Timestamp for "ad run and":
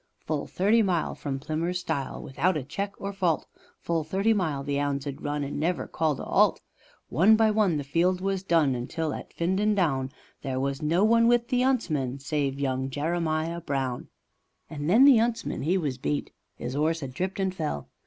5.05-5.59